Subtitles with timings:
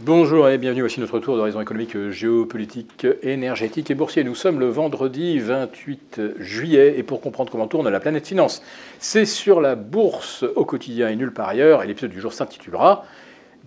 [0.00, 4.22] Bonjour et bienvenue, voici notre tour d'horizon économique, géopolitique, énergétique et boursier.
[4.22, 8.62] Nous sommes le vendredi 28 juillet et pour comprendre comment tourne la planète finance,
[9.00, 13.06] c'est sur la bourse au quotidien et nulle part ailleurs et l'épisode du jour s'intitulera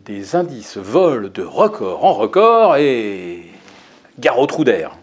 [0.05, 3.41] Des indices volent de record en record et
[4.18, 4.95] gare au d'air.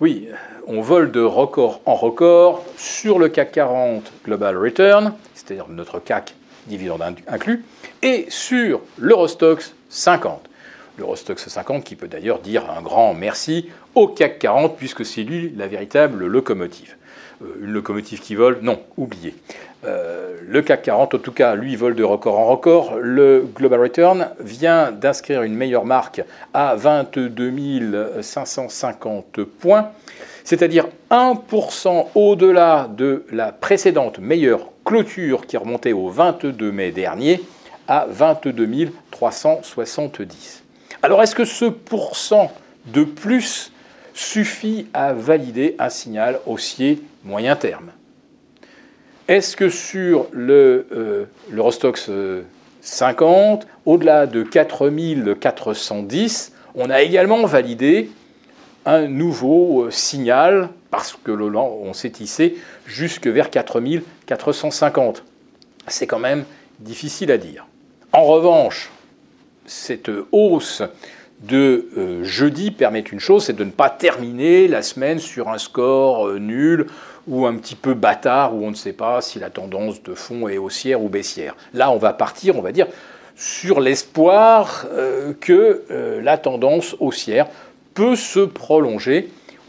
[0.00, 0.26] Oui,
[0.66, 6.34] on vole de record en record sur le CAC 40 Global Return, c'est-à-dire notre CAC
[6.66, 7.64] dividende inclus,
[8.02, 10.48] et sur l'Eurostox 50.
[10.98, 15.52] L'Eurostox 50 qui peut d'ailleurs dire un grand merci au CAC 40 puisque c'est lui
[15.56, 16.96] la véritable locomotive.
[17.42, 19.34] Euh, une locomotive qui vole, non, oubliez.
[19.84, 22.96] Euh, le CAC 40, en tout cas, lui vole de record en record.
[23.00, 26.22] Le Global Return vient d'inscrire une meilleure marque
[26.54, 27.52] à 22
[28.22, 29.90] 550 points,
[30.44, 37.42] c'est-à-dire 1% au-delà de la précédente meilleure clôture qui remontait au 22 mai dernier
[37.88, 40.62] à 22 370.
[41.02, 42.50] Alors est-ce que ce pourcent
[42.86, 43.70] de plus
[44.14, 47.90] suffit à valider un signal haussier moyen terme?
[49.28, 52.10] Est-ce que sur le euh, l'Eurostox
[52.80, 58.10] 50, euh, au-delà de 4410, on a également validé
[58.84, 62.56] un nouveau euh, signal parce que on s'est tissé
[62.86, 65.24] jusque vers 4450
[65.88, 66.44] C'est quand même
[66.78, 67.66] difficile à dire.
[68.16, 68.88] En revanche,
[69.66, 70.82] cette hausse
[71.42, 75.58] de euh, jeudi permet une chose, c'est de ne pas terminer la semaine sur un
[75.58, 76.86] score euh, nul
[77.28, 80.48] ou un petit peu bâtard où on ne sait pas si la tendance de fond
[80.48, 81.56] est haussière ou baissière.
[81.74, 82.86] Là, on va partir, on va dire,
[83.36, 85.84] sur l'espoir euh, que
[86.22, 87.48] la tendance haussière
[87.92, 89.28] peut se prolonger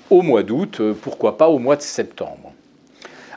[0.10, 2.54] au mois d'août, pourquoi pas au mois de septembre.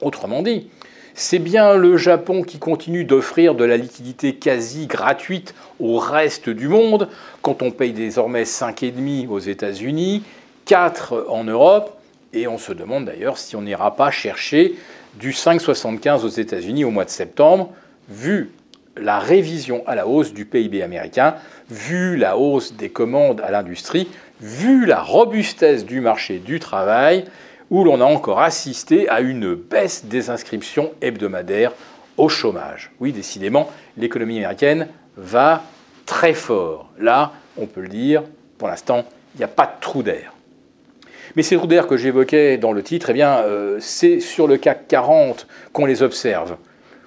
[0.00, 0.68] Autrement dit,
[1.14, 6.68] c'est bien le Japon qui continue d'offrir de la liquidité quasi gratuite au reste du
[6.68, 7.08] monde,
[7.42, 10.22] quand on paye désormais 5,5 aux États-Unis,
[10.64, 11.98] 4 en Europe,
[12.32, 14.74] et on se demande d'ailleurs si on n'ira pas chercher
[15.20, 17.70] du 5,75 aux États-Unis au mois de septembre,
[18.08, 18.52] vu
[18.96, 21.34] la révision à la hausse du PIB américain,
[21.70, 24.08] vu la hausse des commandes à l'industrie,
[24.40, 27.24] vu la robustesse du marché du travail,
[27.70, 31.72] où l'on a encore assisté à une baisse des inscriptions hebdomadaires
[32.18, 32.90] au chômage.
[33.00, 35.62] Oui, décidément, l'économie américaine va
[36.04, 36.90] très fort.
[36.98, 38.22] Là, on peut le dire,
[38.58, 39.04] pour l'instant,
[39.34, 40.34] il n'y a pas de trou d'air.
[41.34, 44.58] Mais ces trous d'air que j'évoquais dans le titre, eh bien, euh, c'est sur le
[44.58, 46.56] CAC 40 qu'on les observe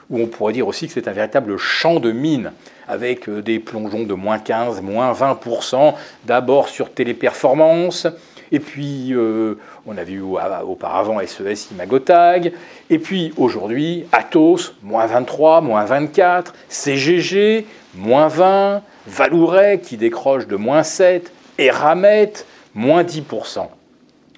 [0.09, 2.51] où on pourrait dire aussi que c'est un véritable champ de mine,
[2.87, 5.93] avec euh, des plongeons de moins 15, moins 20%,
[6.25, 8.07] d'abord sur Téléperformance,
[8.51, 9.55] et puis euh,
[9.85, 12.53] on a vu auparavant SES Imagotag,
[12.89, 20.55] et puis aujourd'hui Atos, moins 23, moins 24, CGG, moins 20, Valouret qui décroche de
[20.55, 21.23] moins 7%,
[21.57, 22.33] Eramet,
[22.73, 23.67] moins 10%.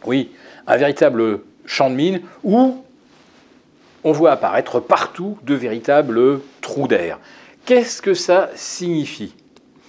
[0.06, 0.32] Oui,
[0.68, 2.84] un véritable champ de mine où
[4.08, 7.20] on voit apparaître partout de véritables trous d'air.
[7.66, 9.34] Qu'est-ce que ça signifie?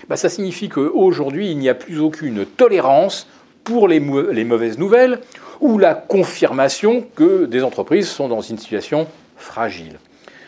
[0.08, 3.28] Bah, Ça signifie qu'aujourd'hui, il n'y a plus aucune tolérance
[3.62, 5.20] pour les, mauvaises nouvelles
[5.60, 9.06] ou la confirmation que des entreprises sont dans une situation
[9.36, 10.00] fragile.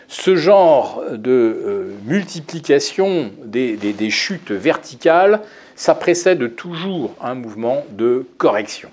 [0.09, 5.43] Ce genre de euh, multiplication des, chutes verticales,
[5.77, 8.89] ça précède toujours un mouvement de correction.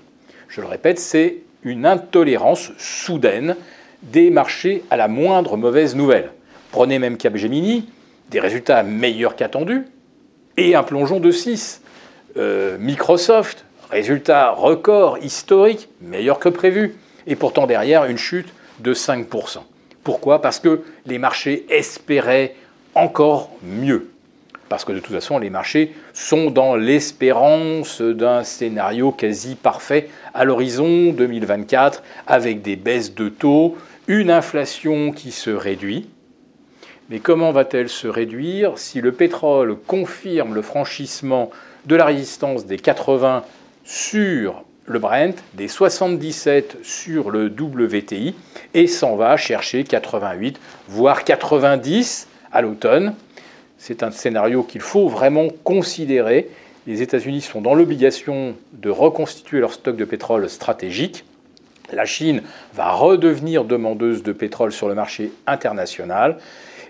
[0.46, 3.56] Je le répète, c'est une intolérance soudaine
[4.02, 6.32] des marchés à la moindre mauvaise nouvelle.
[6.70, 7.88] Prenez même Capgemini,
[8.30, 9.86] des résultats meilleurs qu'attendus,
[10.56, 11.82] et un plongeon de 6.
[12.36, 16.96] Euh, Microsoft, résultat record historique, meilleur que prévu,
[17.26, 18.48] et pourtant derrière une chute
[18.80, 19.58] de 5%.
[20.04, 20.40] Pourquoi?
[20.40, 22.54] Parce que les marchés espéraient
[22.94, 24.10] encore mieux.
[24.68, 30.44] Parce que de toute façon, les marchés sont dans l'espérance d'un scénario quasi parfait à
[30.44, 33.76] l'horizon 2024, avec des baisses de taux,
[34.06, 36.08] une inflation qui se réduit.
[37.10, 41.50] Mais comment va-t-elle se réduire si le pétrole confirme le franchissement
[41.86, 43.44] de la résistance des 80
[43.84, 48.34] sur le Brent, des 77 sur le WTI
[48.74, 53.14] et s'en va chercher 88, voire 90 à l'automne?
[53.78, 56.48] C'est un scénario qu'il faut vraiment considérer.
[56.86, 61.24] Les États-Unis sont dans l'obligation de reconstituer leur stock de pétrole stratégique.
[61.92, 62.42] La Chine
[62.74, 66.38] va redevenir demandeuse de pétrole sur le marché international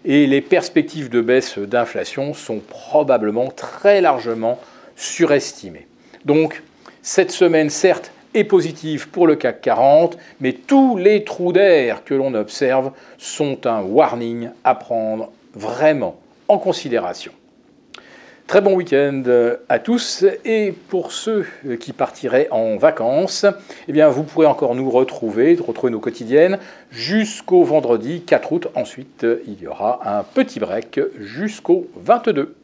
[0.05, 4.58] et les perspectives de baisse d'inflation sont probablement très largement
[4.96, 5.87] surestimées.
[6.25, 6.62] Donc,
[7.02, 12.14] cette semaine, certes, est positive pour le CAC 40, mais tous les trous d'air que
[12.14, 16.19] l'on observe sont un warning à prendre vraiment
[16.49, 17.33] en considération.
[18.47, 19.25] Très bon week-end
[19.69, 21.45] à tous et pour ceux
[21.81, 23.45] qui partiraient en vacances,
[23.89, 26.59] eh bien vous pourrez encore nous retrouver, retrouver nos quotidiennes
[26.91, 28.69] jusqu'au vendredi 4 août.
[28.75, 32.55] Ensuite, il y aura un petit break jusqu'au 22.